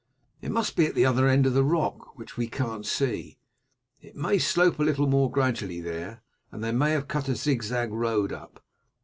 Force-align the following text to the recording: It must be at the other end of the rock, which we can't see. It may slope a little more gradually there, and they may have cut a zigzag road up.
It 0.41 0.49
must 0.51 0.75
be 0.75 0.87
at 0.87 0.95
the 0.95 1.05
other 1.05 1.27
end 1.27 1.45
of 1.45 1.53
the 1.53 1.63
rock, 1.63 2.17
which 2.17 2.35
we 2.35 2.47
can't 2.47 2.87
see. 2.87 3.37
It 4.01 4.15
may 4.15 4.39
slope 4.39 4.79
a 4.79 4.83
little 4.83 5.05
more 5.05 5.29
gradually 5.29 5.79
there, 5.79 6.23
and 6.51 6.63
they 6.63 6.71
may 6.71 6.89
have 6.93 7.07
cut 7.07 7.29
a 7.29 7.35
zigzag 7.35 7.91
road 7.93 8.33
up. 8.33 8.63